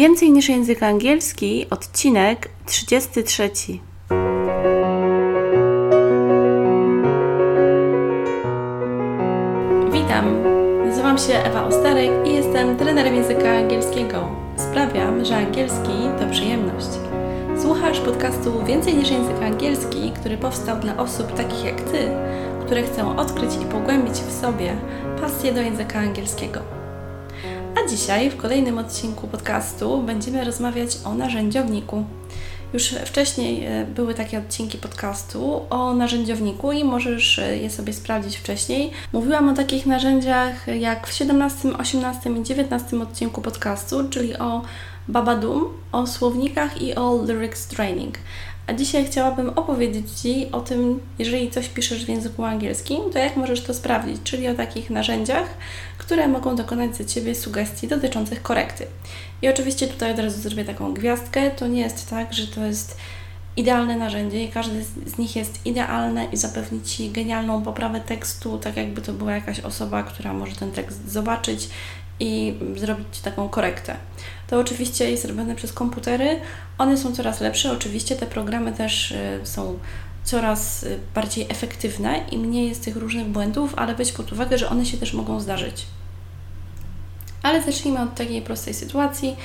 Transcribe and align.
Więcej 0.00 0.30
niż 0.30 0.48
język 0.48 0.82
angielski, 0.82 1.66
odcinek 1.70 2.48
33. 2.66 3.50
Witam, 9.92 10.42
nazywam 10.86 11.18
się 11.18 11.34
Ewa 11.34 11.66
Ostarek 11.66 12.10
i 12.26 12.34
jestem 12.34 12.76
trenerem 12.76 13.14
języka 13.14 13.50
angielskiego. 13.50 14.28
Sprawiam, 14.56 15.24
że 15.24 15.36
angielski 15.36 15.92
to 16.18 16.30
przyjemność. 16.30 16.90
Słuchasz 17.62 18.00
podcastu 18.00 18.64
Więcej 18.66 18.94
niż 18.94 19.10
język 19.10 19.42
angielski, 19.42 20.12
który 20.20 20.38
powstał 20.38 20.80
dla 20.80 20.96
osób 20.96 21.34
takich 21.34 21.64
jak 21.64 21.80
Ty, 21.80 22.08
które 22.66 22.82
chcą 22.82 23.16
odkryć 23.16 23.50
i 23.62 23.64
pogłębić 23.64 24.14
w 24.14 24.40
sobie 24.40 24.76
pasję 25.20 25.52
do 25.52 25.60
języka 25.60 25.98
angielskiego. 25.98 26.79
Dzisiaj 27.90 28.30
w 28.30 28.36
kolejnym 28.36 28.78
odcinku 28.78 29.28
podcastu 29.28 30.02
będziemy 30.02 30.44
rozmawiać 30.44 30.98
o 31.04 31.14
narzędziowniku. 31.14 32.04
Już 32.72 32.88
wcześniej 32.88 33.64
e, 33.64 33.86
były 33.86 34.14
takie 34.14 34.38
odcinki 34.38 34.78
podcastu 34.78 35.62
o 35.70 35.94
narzędziowniku 35.94 36.72
i 36.72 36.84
możesz 36.84 37.38
e, 37.38 37.56
je 37.56 37.70
sobie 37.70 37.92
sprawdzić 37.92 38.36
wcześniej. 38.36 38.90
Mówiłam 39.12 39.48
o 39.48 39.54
takich 39.54 39.86
narzędziach 39.86 40.66
jak 40.66 41.06
w 41.06 41.12
17, 41.12 41.68
18 41.78 42.30
i 42.30 42.42
19 42.42 43.00
odcinku 43.02 43.42
podcastu, 43.42 44.08
czyli 44.08 44.36
o 44.36 44.62
Babadum, 45.08 45.64
o 45.92 46.06
słownikach 46.06 46.82
i 46.82 46.94
o 46.94 47.22
Lyrics 47.22 47.66
Training. 47.66 48.18
A 48.70 48.74
dzisiaj 48.74 49.04
chciałabym 49.04 49.48
opowiedzieć 49.48 50.10
Ci 50.10 50.52
o 50.52 50.60
tym, 50.60 51.00
jeżeli 51.18 51.50
coś 51.50 51.68
piszesz 51.68 52.04
w 52.04 52.08
języku 52.08 52.44
angielskim, 52.44 53.12
to 53.12 53.18
jak 53.18 53.36
możesz 53.36 53.60
to 53.60 53.74
sprawdzić, 53.74 54.16
czyli 54.24 54.48
o 54.48 54.54
takich 54.54 54.90
narzędziach, 54.90 55.48
które 55.98 56.28
mogą 56.28 56.56
dokonać 56.56 56.96
za 56.96 57.04
Ciebie 57.04 57.34
sugestii 57.34 57.88
dotyczących 57.88 58.42
korekty. 58.42 58.86
I 59.42 59.48
oczywiście 59.48 59.88
tutaj 59.88 60.12
od 60.12 60.18
razu 60.18 60.40
zrobię 60.40 60.64
taką 60.64 60.94
gwiazdkę. 60.94 61.50
To 61.50 61.66
nie 61.66 61.80
jest 61.80 62.10
tak, 62.10 62.34
że 62.34 62.46
to 62.46 62.66
jest 62.66 62.96
idealne 63.56 63.96
narzędzie 63.96 64.44
i 64.44 64.48
każde 64.48 64.82
z 65.06 65.18
nich 65.18 65.36
jest 65.36 65.66
idealne 65.66 66.24
i 66.24 66.36
zapewni 66.36 66.82
Ci 66.82 67.10
genialną 67.10 67.62
poprawę 67.62 68.00
tekstu, 68.00 68.58
tak 68.58 68.76
jakby 68.76 69.02
to 69.02 69.12
była 69.12 69.32
jakaś 69.32 69.60
osoba, 69.60 70.02
która 70.02 70.32
może 70.32 70.56
ten 70.56 70.70
tekst 70.70 71.12
zobaczyć 71.12 71.68
i 72.20 72.54
zrobić 72.76 73.20
taką 73.20 73.48
korektę. 73.48 73.96
To 74.46 74.58
oczywiście 74.58 75.10
jest 75.10 75.24
robione 75.24 75.54
przez 75.54 75.72
komputery. 75.72 76.40
One 76.78 76.96
są 76.96 77.12
coraz 77.12 77.40
lepsze. 77.40 77.72
Oczywiście 77.72 78.16
te 78.16 78.26
programy 78.26 78.72
też 78.72 79.10
y, 79.10 79.40
są 79.44 79.78
coraz 80.24 80.82
y, 80.82 80.98
bardziej 81.14 81.46
efektywne 81.48 82.24
i 82.30 82.38
mniej 82.38 82.68
jest 82.68 82.84
tych 82.84 82.96
różnych 82.96 83.26
błędów, 83.26 83.74
ale 83.76 83.94
weź 83.94 84.12
pod 84.12 84.32
uwagę, 84.32 84.58
że 84.58 84.68
one 84.68 84.86
się 84.86 84.96
też 84.96 85.12
mogą 85.12 85.40
zdarzyć. 85.40 85.86
Ale 87.42 87.62
zacznijmy 87.62 88.00
od 88.00 88.14
takiej 88.14 88.42
prostej 88.42 88.74
sytuacji, 88.74 89.36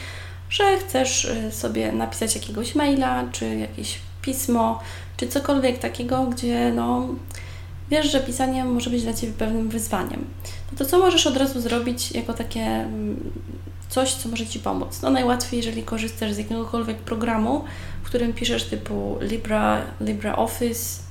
że 0.50 0.78
chcesz 0.78 1.26
y, 1.26 1.52
sobie 1.52 1.92
napisać 1.92 2.36
jakiegoś 2.36 2.76
maila, 2.76 3.23
czy 3.32 3.56
jakieś 3.56 4.00
pismo, 4.22 4.80
czy 5.17 5.28
cokolwiek 5.28 5.80
takiego, 5.80 6.23
gdzie 6.23 6.72
no, 6.76 7.08
wiesz, 7.91 8.11
że 8.11 8.19
pisanie 8.19 8.66
może 8.66 8.89
być 8.89 9.03
dla 9.03 9.14
Ciebie 9.14 9.33
pewnym 9.33 9.69
wyzwaniem. 9.69 10.25
No 10.72 10.78
to 10.78 10.86
co 10.86 11.00
możesz 11.00 11.28
od 11.28 11.38
razu 11.38 11.61
zrobić 11.61 12.11
jako 12.11 12.33
takie 12.33 12.61
mm, 12.61 13.31
coś, 13.89 14.14
co 14.14 14.30
może 14.30 14.47
Ci 14.47 14.59
pomóc? 14.59 15.02
No 15.02 15.09
najłatwiej, 15.09 15.58
jeżeli 15.58 15.83
korzystasz 15.83 16.33
z 16.33 16.38
jakiegokolwiek 16.38 16.97
programu, 16.97 17.64
w 18.03 18.05
którym 18.05 18.33
piszesz 18.33 18.64
typu 18.64 19.17
Libra, 19.22 19.81
LibreOffice 20.02 21.02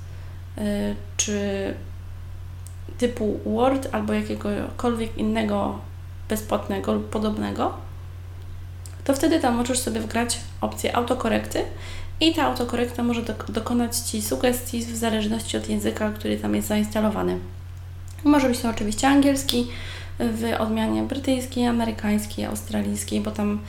yy, 0.56 0.64
czy 1.16 1.74
typu 2.98 3.40
Word 3.46 3.88
albo 3.92 4.12
jakiegokolwiek 4.12 5.18
innego 5.18 5.78
bezpłatnego 6.28 6.94
lub 6.94 7.08
podobnego, 7.08 7.74
to 9.04 9.14
wtedy 9.14 9.40
tam 9.40 9.54
możesz 9.54 9.78
sobie 9.78 10.00
wgrać 10.00 10.40
opcję 10.60 10.96
autokorekty 10.96 11.64
i 12.28 12.34
ta 12.34 12.42
autokorekta 12.42 13.02
może 13.02 13.22
dokonać 13.48 13.96
Ci 13.96 14.22
sugestii 14.22 14.84
w 14.84 14.96
zależności 14.96 15.56
od 15.56 15.68
języka, 15.68 16.12
który 16.12 16.36
tam 16.36 16.54
jest 16.54 16.68
zainstalowany. 16.68 17.38
Może 18.24 18.48
być 18.48 18.58
to 18.58 18.70
oczywiście 18.70 19.08
angielski 19.08 19.66
w 20.18 20.44
odmianie 20.58 21.02
brytyjskiej, 21.02 21.66
amerykańskiej, 21.66 22.44
australijskiej, 22.44 23.20
bo 23.20 23.30
tam 23.30 23.60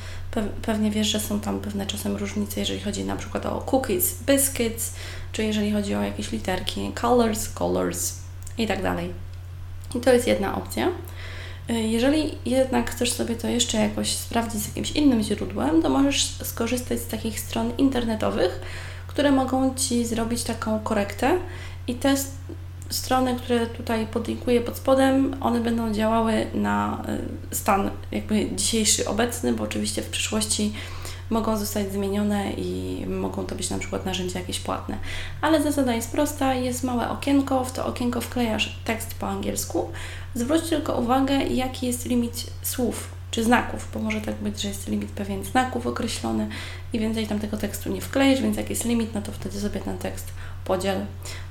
pewnie 0.61 0.91
wiesz, 0.91 1.07
że 1.07 1.19
są 1.19 1.39
tam 1.39 1.59
pewne 1.59 1.85
czasem 1.85 2.15
różnice, 2.15 2.59
jeżeli 2.59 2.79
chodzi 2.79 3.03
na 3.03 3.15
przykład 3.15 3.45
o 3.45 3.65
cookies, 3.71 4.23
biscuits, 4.27 4.93
czy 5.31 5.43
jeżeli 5.43 5.71
chodzi 5.71 5.95
o 5.95 6.01
jakieś 6.01 6.31
literki, 6.31 6.91
colors, 7.01 7.49
colors 7.49 8.13
i 8.57 8.67
tak 8.67 8.83
dalej. 8.83 9.13
I 9.95 9.99
to 9.99 10.13
jest 10.13 10.27
jedna 10.27 10.55
opcja. 10.55 10.91
Jeżeli 11.69 12.37
jednak 12.45 12.91
chcesz 12.91 13.11
sobie 13.11 13.35
to 13.35 13.47
jeszcze 13.47 13.77
jakoś 13.77 14.09
sprawdzić 14.09 14.61
z 14.61 14.67
jakimś 14.67 14.91
innym 14.91 15.23
źródłem, 15.23 15.81
to 15.81 15.89
możesz 15.89 16.25
skorzystać 16.43 16.99
z 16.99 17.07
takich 17.07 17.39
stron 17.39 17.71
internetowych, 17.77 18.61
które 19.07 19.31
mogą 19.31 19.75
Ci 19.75 20.05
zrobić 20.05 20.43
taką 20.43 20.79
korektę. 20.79 21.37
I 21.87 21.95
te 21.95 22.15
strony, 22.89 23.35
które 23.35 23.67
tutaj 23.67 24.07
podlinkuję 24.07 24.61
pod 24.61 24.77
spodem, 24.77 25.35
one 25.41 25.59
będą 25.59 25.93
działały 25.93 26.47
na 26.53 27.03
y, 27.51 27.55
stan 27.55 27.91
jakby 28.11 28.49
dzisiejszy, 28.55 29.07
obecny, 29.07 29.53
bo 29.53 29.63
oczywiście 29.63 30.01
w 30.01 30.09
przyszłości 30.09 30.73
mogą 31.29 31.57
zostać 31.57 31.91
zmienione 31.91 32.51
i 32.51 33.03
mogą 33.07 33.45
to 33.45 33.55
być 33.55 33.69
na 33.69 33.79
przykład 33.79 34.05
narzędzia 34.05 34.39
jakieś 34.39 34.59
płatne. 34.59 34.97
Ale 35.41 35.63
zasada 35.63 35.93
jest 35.93 36.11
prosta, 36.11 36.53
jest 36.53 36.83
małe 36.83 37.09
okienko, 37.09 37.65
w 37.65 37.71
to 37.71 37.85
okienko 37.85 38.21
wklejasz 38.21 38.79
tekst 38.85 39.15
po 39.15 39.27
angielsku. 39.27 39.91
Zwróć 40.35 40.69
tylko 40.69 40.97
uwagę, 40.97 41.33
jaki 41.33 41.87
jest 41.87 42.05
limit 42.05 42.45
słów 42.61 43.15
czy 43.31 43.43
znaków, 43.43 43.87
bo 43.93 43.99
może 43.99 44.21
tak 44.21 44.35
być, 44.35 44.61
że 44.61 44.67
jest 44.67 44.87
limit 44.87 45.09
pewien 45.09 45.43
znaków 45.43 45.87
określony 45.87 46.47
i 46.93 46.99
więcej 46.99 47.27
tam 47.27 47.39
tego 47.39 47.57
tekstu 47.57 47.91
nie 47.91 48.01
wklejesz, 48.01 48.41
więc 48.41 48.57
jak 48.57 48.69
jest 48.69 48.85
limit, 48.85 49.13
no 49.13 49.21
to 49.21 49.31
wtedy 49.31 49.59
sobie 49.59 49.79
ten 49.79 49.97
tekst 49.97 50.27
podziel. 50.65 51.05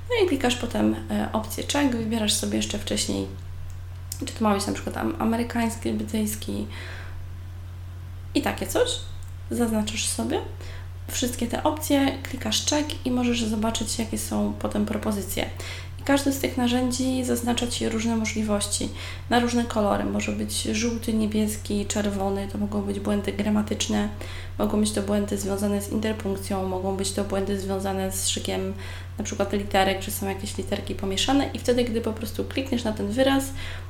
No 0.09 0.25
i 0.25 0.27
klikasz 0.27 0.55
potem 0.55 0.95
e, 1.11 1.29
opcję 1.33 1.63
check, 1.63 1.95
wybierasz 1.95 2.33
sobie 2.33 2.57
jeszcze 2.57 2.79
wcześniej, 2.79 3.27
czy 4.25 4.33
to 4.33 4.43
ma 4.43 4.55
być 4.55 4.67
na 4.67 4.73
przykład 4.73 4.97
amerykański, 5.19 5.93
brytyjski 5.93 6.67
i 8.35 8.41
takie 8.41 8.67
coś 8.67 8.89
zaznaczasz 9.51 10.07
sobie 10.07 10.41
wszystkie 11.11 11.47
te 11.47 11.63
opcje, 11.63 12.17
klikasz 12.23 12.65
check 12.65 13.05
i 13.05 13.11
możesz 13.11 13.43
zobaczyć, 13.43 13.99
jakie 13.99 14.17
są 14.17 14.53
potem 14.59 14.85
propozycje. 14.85 15.49
I 16.05 16.07
każde 16.07 16.31
z 16.31 16.39
tych 16.39 16.57
narzędzi 16.57 17.23
zaznacza 17.23 17.67
Ci 17.67 17.89
różne 17.89 18.15
możliwości 18.15 18.89
na 19.29 19.39
różne 19.39 19.63
kolory. 19.63 20.03
Może 20.03 20.31
być 20.31 20.63
żółty, 20.63 21.13
niebieski, 21.13 21.85
czerwony, 21.85 22.47
to 22.51 22.57
mogą 22.57 22.81
być 22.81 22.99
błędy 22.99 23.33
gramatyczne, 23.33 24.09
mogą 24.59 24.79
być 24.79 24.91
to 24.91 25.01
błędy 25.01 25.37
związane 25.37 25.81
z 25.81 25.91
interpunkcją, 25.91 26.67
mogą 26.67 26.95
być 26.95 27.11
to 27.11 27.23
błędy 27.23 27.59
związane 27.59 28.11
z 28.11 28.29
szykiem 28.29 28.73
na 29.17 29.23
przykład 29.23 29.53
literek, 29.53 30.01
że 30.01 30.11
są 30.11 30.29
jakieś 30.29 30.57
literki 30.57 30.95
pomieszane 30.95 31.49
i 31.53 31.59
wtedy, 31.59 31.83
gdy 31.83 32.01
po 32.01 32.13
prostu 32.13 32.43
klikniesz 32.43 32.83
na 32.83 32.91
ten 32.91 33.07
wyraz, 33.07 33.43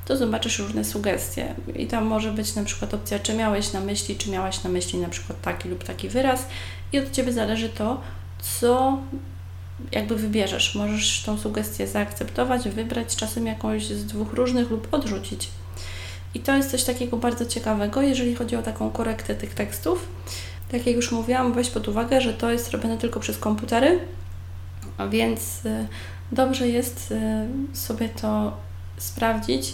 to 0.06 0.18
zobaczysz 0.18 0.60
różne 0.60 0.86
sugestie. 0.86 1.56
I 1.76 1.88
tam 1.88 2.06
może 2.06 2.32
być 2.32 2.56
na 2.56 2.64
przykład 2.64 2.94
opcja, 2.94 3.20
czy 3.20 3.34
miałeś 3.34 3.74
na 3.74 3.80
myśli, 3.80 4.16
czy 4.16 4.30
miałaś 4.30 4.64
na 4.64 4.70
myśli 4.70 5.00
na 5.00 5.10
przykład 5.10 5.42
taki 5.42 5.70
lub 5.70 5.84
taki 5.84 6.10
wyraz 6.10 6.48
i 6.94 7.00
od 7.00 7.12
Ciebie 7.12 7.34
zależy 7.34 7.70
to, 7.70 8.02
co 8.60 8.98
jakby 9.92 10.16
wybierzesz. 10.16 10.76
Możesz 10.76 11.24
tą 11.24 11.38
sugestię 11.38 11.88
zaakceptować, 11.88 12.70
wybrać 12.70 13.16
czasem 13.16 13.48
jakąś 13.48 13.88
z 13.88 14.06
dwóch 14.06 14.34
różnych 14.34 14.70
lub 14.70 14.94
odrzucić. 14.94 15.50
I 16.34 16.40
to 16.40 16.56
jest 16.56 16.72
coś 16.72 16.84
takiego 16.84 17.18
bardzo 17.18 17.46
ciekawego, 17.46 18.02
jeżeli 18.02 18.36
chodzi 18.36 18.56
o 18.56 18.62
taką 18.62 18.92
korektę 18.92 19.36
tych 19.36 19.54
tekstów. 19.54 20.08
Tak 20.72 20.88
jak 20.88 20.96
już 20.96 21.12
mówiłam, 21.12 21.54
weź 21.54 21.70
pod 21.70 21.88
uwagę, 21.88 22.22
że 22.22 22.34
to 22.34 22.52
jest 22.52 22.72
robione 22.72 22.98
tylko 22.98 23.20
przez 23.20 23.38
komputery, 23.38 24.00
więc 25.10 25.66
y, 25.66 25.88
dobrze 26.32 26.68
jest 26.68 27.12
y, 27.12 27.78
sobie 27.78 28.10
to 28.10 28.58
sprawdzić. 28.98 29.74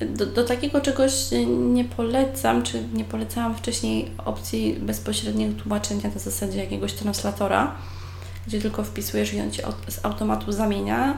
Do, 0.00 0.26
do, 0.26 0.44
takiego 0.44 0.80
czegoś 0.80 1.12
nie 1.48 1.84
polecam, 1.84 2.62
czy 2.62 2.82
nie 2.94 3.04
polecałam 3.04 3.54
wcześniej 3.54 4.10
opcji 4.18 4.76
bezpośredniego 4.80 5.62
tłumaczenia 5.62 6.10
na 6.14 6.20
zasadzie 6.20 6.58
jakiegoś 6.58 6.92
translatora, 6.92 7.74
gdzie 8.46 8.60
tylko 8.60 8.84
wpisujesz 8.84 9.34
i 9.34 9.40
on 9.40 9.50
Ci 9.50 9.62
z 9.88 10.04
automatu 10.04 10.52
zamienia, 10.52 11.16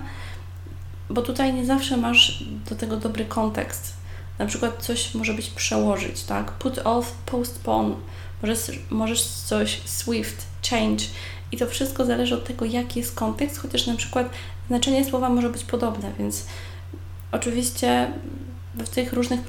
bo 1.10 1.22
tutaj 1.22 1.54
nie 1.54 1.66
zawsze 1.66 1.96
masz 1.96 2.44
do 2.70 2.76
tego 2.76 2.96
dobry 2.96 3.24
kontekst. 3.24 3.92
Na 4.38 4.46
przykład 4.46 4.82
coś 4.82 5.14
może 5.14 5.34
być 5.34 5.50
przełożyć, 5.50 6.22
tak? 6.22 6.52
Put 6.52 6.78
off, 6.84 7.12
postpone. 7.12 7.94
Możesz, 8.42 8.60
możesz 8.90 9.24
coś 9.24 9.80
swift, 9.84 10.46
change. 10.70 11.04
I 11.52 11.56
to 11.56 11.66
wszystko 11.66 12.04
zależy 12.04 12.34
od 12.34 12.44
tego, 12.44 12.64
jaki 12.64 13.00
jest 13.00 13.14
kontekst, 13.14 13.58
chociaż 13.58 13.86
na 13.86 13.96
przykład 13.96 14.30
znaczenie 14.68 15.04
słowa 15.04 15.28
może 15.28 15.50
być 15.50 15.64
podobne, 15.64 16.12
więc 16.18 16.46
oczywiście 17.32 18.12
w 18.78 18.88
tych 18.88 19.12
różnych 19.12 19.40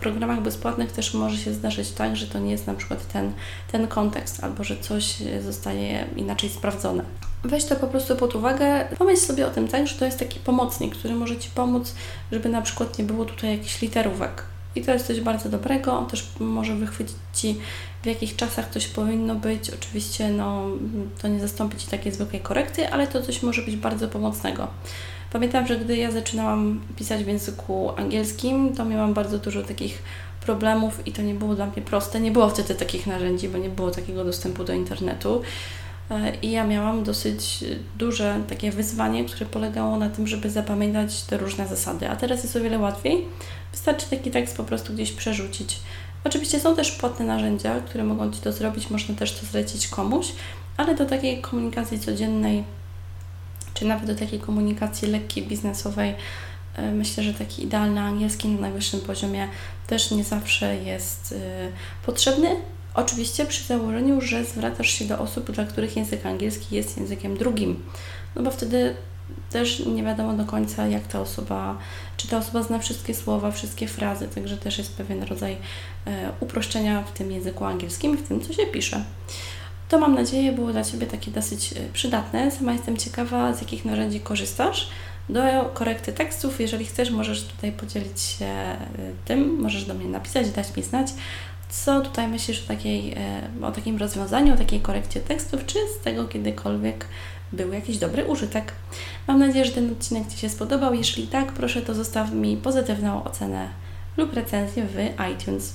programach 0.00 0.42
bezpłatnych 0.42 0.92
też 0.92 1.14
może 1.14 1.36
się 1.36 1.54
zdarzyć 1.54 1.90
tak, 1.90 2.16
że 2.16 2.26
to 2.26 2.38
nie 2.38 2.50
jest 2.50 2.66
na 2.66 2.74
przykład 2.74 3.12
ten, 3.12 3.32
ten 3.72 3.88
kontekst, 3.88 4.44
albo 4.44 4.64
że 4.64 4.76
coś 4.76 5.16
zostaje 5.40 6.06
inaczej 6.16 6.50
sprawdzone. 6.50 7.04
Weź 7.44 7.64
to 7.64 7.76
po 7.76 7.86
prostu 7.86 8.16
pod 8.16 8.34
uwagę. 8.34 8.88
Pomyśl 8.98 9.20
sobie 9.20 9.46
o 9.46 9.50
tym 9.50 9.68
tak, 9.68 9.86
że 9.86 9.98
to 9.98 10.04
jest 10.04 10.18
taki 10.18 10.40
pomocnik, 10.40 10.96
który 10.96 11.14
może 11.14 11.36
Ci 11.36 11.50
pomóc, 11.50 11.94
żeby 12.32 12.48
na 12.48 12.62
przykład 12.62 12.98
nie 12.98 13.04
było 13.04 13.24
tutaj 13.24 13.50
jakichś 13.50 13.82
literówek. 13.82 14.42
I 14.76 14.82
to 14.82 14.92
jest 14.92 15.06
coś 15.06 15.20
bardzo 15.20 15.48
dobrego. 15.48 16.06
Też 16.10 16.28
może 16.40 16.74
wychwycić 16.74 17.16
Ci, 17.34 17.60
w 18.02 18.06
jakich 18.06 18.36
czasach 18.36 18.70
coś 18.70 18.86
powinno 18.86 19.34
być. 19.34 19.70
Oczywiście 19.70 20.30
no, 20.30 20.66
to 21.22 21.28
nie 21.28 21.40
zastąpi 21.40 21.76
Ci 21.76 21.86
takiej 21.86 22.12
zwykłej 22.12 22.42
korekty, 22.42 22.88
ale 22.88 23.06
to 23.06 23.22
coś 23.22 23.42
może 23.42 23.62
być 23.62 23.76
bardzo 23.76 24.08
pomocnego. 24.08 24.68
Pamiętam, 25.32 25.66
że 25.66 25.76
gdy 25.76 25.96
ja 25.96 26.10
zaczynałam 26.10 26.80
pisać 26.96 27.24
w 27.24 27.26
języku 27.26 27.90
angielskim, 27.96 28.74
to 28.74 28.84
miałam 28.84 29.14
bardzo 29.14 29.38
dużo 29.38 29.62
takich 29.62 30.02
problemów 30.40 31.06
i 31.06 31.12
to 31.12 31.22
nie 31.22 31.34
było 31.34 31.54
dla 31.54 31.66
mnie 31.66 31.82
proste. 31.82 32.20
Nie 32.20 32.30
było 32.30 32.48
wtedy 32.48 32.74
takich 32.74 33.06
narzędzi, 33.06 33.48
bo 33.48 33.58
nie 33.58 33.68
było 33.68 33.90
takiego 33.90 34.24
dostępu 34.24 34.64
do 34.64 34.72
internetu. 34.72 35.42
E, 36.10 36.32
I 36.42 36.50
ja 36.50 36.66
miałam 36.66 37.04
dosyć 37.04 37.64
duże 37.98 38.40
takie 38.48 38.70
wyzwanie, 38.70 39.24
które 39.24 39.46
polegało 39.46 39.96
na 39.96 40.08
tym, 40.08 40.26
żeby 40.26 40.50
zapamiętać 40.50 41.22
te 41.22 41.36
różne 41.36 41.68
zasady. 41.68 42.08
A 42.10 42.16
teraz 42.16 42.42
jest 42.42 42.56
o 42.56 42.60
wiele 42.60 42.78
łatwiej. 42.78 43.24
Wystarczy 43.72 44.06
taki 44.10 44.30
tekst 44.30 44.56
po 44.56 44.64
prostu 44.64 44.92
gdzieś 44.92 45.12
przerzucić. 45.12 45.80
Oczywiście 46.24 46.60
są 46.60 46.76
też 46.76 46.92
płatne 46.92 47.26
narzędzia, 47.26 47.80
które 47.80 48.04
mogą 48.04 48.32
Ci 48.32 48.40
to 48.40 48.52
zrobić, 48.52 48.90
można 48.90 49.14
też 49.14 49.32
to 49.32 49.46
zlecić 49.46 49.88
komuś, 49.88 50.32
ale 50.76 50.94
do 50.94 51.06
takiej 51.06 51.40
komunikacji 51.40 52.00
codziennej, 52.00 52.64
czy 53.78 53.84
nawet 53.84 54.06
do 54.06 54.14
takiej 54.14 54.40
komunikacji 54.40 55.08
lekkiej, 55.08 55.46
biznesowej, 55.46 56.14
e, 56.76 56.92
myślę, 56.92 57.22
że 57.22 57.34
taki 57.34 57.64
idealny 57.64 58.00
angielski 58.00 58.48
na 58.48 58.60
najwyższym 58.60 59.00
poziomie 59.00 59.48
też 59.86 60.10
nie 60.10 60.24
zawsze 60.24 60.76
jest 60.76 61.32
e, 61.32 61.68
potrzebny, 62.06 62.56
Oczywiście 62.94 63.46
przy 63.46 63.64
założeniu, 63.64 64.20
że 64.20 64.44
zwracasz 64.44 64.90
się 64.90 65.04
do 65.04 65.18
osób, 65.18 65.50
dla 65.50 65.64
których 65.64 65.96
język 65.96 66.26
angielski 66.26 66.76
jest 66.76 66.96
językiem 66.96 67.36
drugim, 67.36 67.82
no 68.36 68.42
bo 68.42 68.50
wtedy 68.50 68.94
też 69.50 69.86
nie 69.86 70.02
wiadomo 70.02 70.32
do 70.32 70.44
końca, 70.44 70.86
jak 70.86 71.06
ta 71.06 71.20
osoba, 71.20 71.78
czy 72.16 72.28
ta 72.28 72.38
osoba 72.38 72.62
zna 72.62 72.78
wszystkie 72.78 73.14
słowa, 73.14 73.50
wszystkie 73.50 73.88
frazy, 73.88 74.28
także 74.28 74.56
też 74.56 74.78
jest 74.78 74.96
pewien 74.96 75.22
rodzaj 75.22 75.56
e, 76.06 76.32
uproszczenia 76.40 77.02
w 77.02 77.12
tym 77.12 77.32
języku 77.32 77.64
angielskim 77.64 78.14
i 78.14 78.16
w 78.16 78.28
tym, 78.28 78.40
co 78.40 78.52
się 78.52 78.66
pisze. 78.66 79.04
To 79.88 79.98
mam 79.98 80.14
nadzieję 80.14 80.52
było 80.52 80.72
dla 80.72 80.84
Ciebie 80.84 81.06
takie 81.06 81.30
dosyć 81.30 81.72
e, 81.72 81.76
przydatne. 81.92 82.50
Sama 82.50 82.72
jestem 82.72 82.96
ciekawa, 82.96 83.54
z 83.54 83.60
jakich 83.60 83.84
narzędzi 83.84 84.20
korzystasz 84.20 84.88
do 85.28 85.40
korekty 85.74 86.12
tekstów. 86.12 86.60
Jeżeli 86.60 86.84
chcesz, 86.84 87.10
możesz 87.10 87.44
tutaj 87.44 87.72
podzielić 87.72 88.20
się 88.20 88.46
e, 88.46 88.78
tym, 89.24 89.60
możesz 89.60 89.84
do 89.84 89.94
mnie 89.94 90.08
napisać, 90.08 90.50
dać 90.50 90.76
mi 90.76 90.82
znać. 90.82 91.08
Co 91.70 92.00
tutaj 92.00 92.28
myślisz 92.28 92.64
o, 92.64 92.68
takiej, 92.68 93.12
e, 93.12 93.66
o 93.66 93.72
takim 93.72 93.96
rozwiązaniu, 93.96 94.54
o 94.54 94.56
takiej 94.56 94.80
korekcie 94.80 95.20
tekstów, 95.20 95.66
czy 95.66 95.78
z 96.00 96.04
tego 96.04 96.24
kiedykolwiek 96.24 97.06
był 97.52 97.72
jakiś 97.72 97.98
dobry 97.98 98.24
użytek? 98.24 98.72
Mam 99.26 99.38
nadzieję, 99.38 99.64
że 99.64 99.72
ten 99.72 99.92
odcinek 99.92 100.28
Ci 100.28 100.38
się 100.38 100.48
spodobał. 100.48 100.94
Jeśli 100.94 101.26
tak, 101.26 101.52
proszę 101.52 101.82
to 101.82 101.94
zostaw 101.94 102.32
mi 102.32 102.56
pozytywną 102.56 103.24
ocenę 103.24 103.68
lub 104.18 104.34
recenzję 104.34 104.86
w 104.86 104.96
iTunes. 105.32 105.74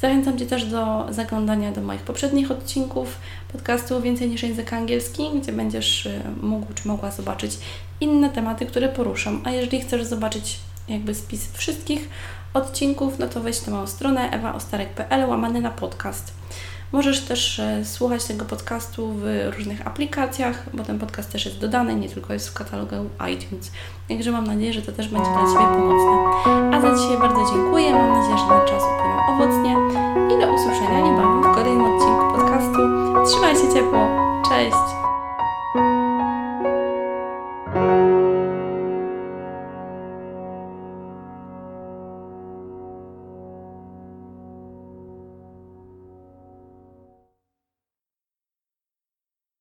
Zachęcam 0.00 0.38
Cię 0.38 0.46
też 0.46 0.64
do 0.64 1.06
zaglądania 1.10 1.72
do 1.72 1.80
moich 1.80 2.00
poprzednich 2.00 2.50
odcinków 2.50 3.18
podcastu 3.52 4.02
Więcej 4.02 4.30
niż 4.30 4.42
język 4.42 4.72
angielski, 4.72 5.22
gdzie 5.42 5.52
będziesz 5.52 6.06
e, 6.06 6.20
mógł 6.42 6.66
czy 6.74 6.88
mogła 6.88 7.10
zobaczyć 7.10 7.58
inne 8.00 8.30
tematy, 8.30 8.66
które 8.66 8.88
poruszam. 8.88 9.42
A 9.44 9.50
jeżeli 9.50 9.80
chcesz 9.80 10.04
zobaczyć 10.04 10.58
jakby 10.88 11.14
spis 11.14 11.52
wszystkich 11.52 12.08
odcinków, 12.54 13.18
no 13.18 13.28
to 13.28 13.40
wejdź 13.40 13.66
na 13.66 13.72
moją 13.72 13.86
stronę 13.86 14.30
ewaostarek.pl 14.30 15.28
łamany 15.28 15.60
na 15.60 15.70
podcast. 15.70 16.32
Możesz 16.92 17.20
też 17.20 17.60
e, 17.60 17.84
słuchać 17.84 18.24
tego 18.24 18.44
podcastu 18.44 19.12
w 19.12 19.24
różnych 19.56 19.86
aplikacjach, 19.86 20.66
bo 20.74 20.84
ten 20.84 20.98
podcast 20.98 21.32
też 21.32 21.44
jest 21.44 21.58
dodany, 21.58 21.94
nie 21.94 22.08
tylko 22.08 22.32
jest 22.32 22.48
w 22.48 22.54
katalogu 22.54 22.94
iTunes. 23.32 23.70
Także 24.08 24.32
mam 24.32 24.46
nadzieję, 24.46 24.72
że 24.72 24.82
to 24.82 24.92
też 24.92 25.08
będzie 25.08 25.30
dla 25.30 25.40
Ciebie 25.40 25.66
pomocne. 25.74 26.12
A 26.76 26.80
za 26.80 27.02
dzisiaj 27.02 27.18
bardzo 27.18 27.54
dziękuję. 27.54 27.92
Mam 27.92 28.12
nadzieję, 28.12 28.38
że 28.38 28.44
ten 28.44 28.68
czas 28.68 28.82
upłynął 28.82 29.18
owocnie 29.28 29.76
i 30.36 30.40
do 30.40 30.52
usłyszenia 30.52 31.00
niebawem 31.00 31.42
w 31.42 31.54
kolejnym 31.54 31.84
odcinku 31.84 32.24
podcastu. 32.36 32.78
Trzymaj 33.26 33.56
się 33.56 33.74
ciepło. 33.74 34.08
Cześć! 34.48 35.07